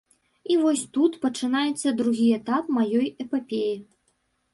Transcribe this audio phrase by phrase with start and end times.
[0.51, 3.69] І вось тут пачынаецца другі этап маёй эпапеі.